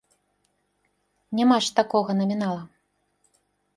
Няма 1.39 1.57
ж 1.67 1.75
такога 1.81 2.11
намінала. 2.21 2.61